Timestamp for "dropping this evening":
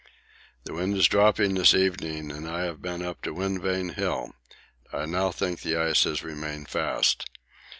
1.07-2.31